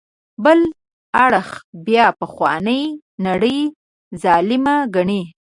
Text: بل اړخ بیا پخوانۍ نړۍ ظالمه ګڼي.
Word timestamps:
بل 0.43 0.59
اړخ 1.25 1.49
بیا 1.85 2.05
پخوانۍ 2.19 2.83
نړۍ 3.25 3.59
ظالمه 4.23 4.75
ګڼي. 4.95 5.21